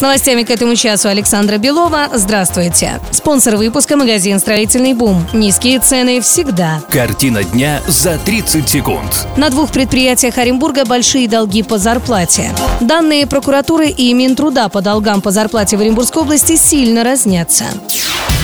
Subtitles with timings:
[0.00, 2.08] С новостями к этому часу Александра Белова.
[2.14, 2.98] Здравствуйте.
[3.10, 5.26] Спонсор выпуска– магазин «Строительный бум».
[5.34, 6.80] Низкие цены всегда.
[6.88, 9.26] Картина дня за 30 секунд.
[9.36, 12.50] На двух предприятиях Оренбурга большие долги по зарплате.
[12.80, 17.66] Данные прокуратуры и Минтруда по долгам по зарплате в Оренбургской области сильно разнятся.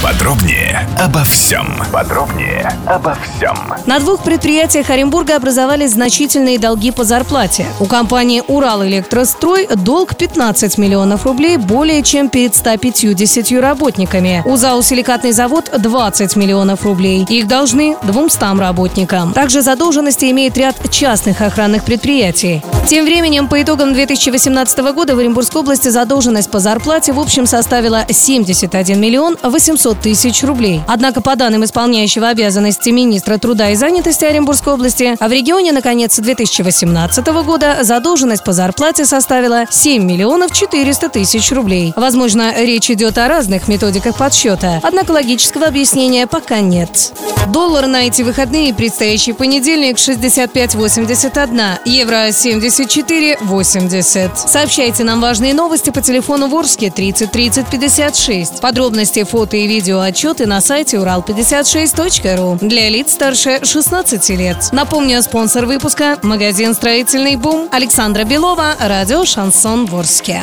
[0.06, 1.66] Подробнее обо всем.
[1.92, 3.56] Подробнее обо всем.
[3.86, 7.66] На двух предприятиях Оренбурга образовались значительные долги по зарплате.
[7.80, 14.44] У компании «Урал-Электрострой» долг 15 миллионов рублей более чем перед 150 работниками.
[14.46, 17.26] У ЗАО «Силикатный завод» 20 миллионов рублей.
[17.28, 19.32] Их должны 200 работникам.
[19.32, 22.62] Также задолженности имеет ряд частных охранных предприятий.
[22.88, 28.04] Тем временем, по итогам 2018 года в Оренбургской области задолженность по зарплате в общем составила
[28.08, 30.82] 71 миллион 800 тысяч рублей.
[30.86, 36.18] Однако, по данным исполняющего обязанности министра труда и занятости Оренбургской области, в регионе на конец
[36.18, 41.94] 2018 года задолженность по зарплате составила 7 миллионов 400 тысяч рублей.
[41.96, 47.12] Возможно, речь идет о разных методиках подсчета, однако логического объяснения пока нет.
[47.48, 54.48] Доллар на эти выходные предстоящий понедельник 65.81, евро 74.80.
[54.48, 58.60] Сообщайте нам важные новости по телефону Ворске 30 30 56.
[58.60, 64.56] Подробности, фото и видео отчеты на сайте урал56.ру для лиц старше 16 лет.
[64.72, 70.42] Напомню, спонсор выпуска– магазин «Строительный бум» Александра Белова, радио «Шансон Ворске».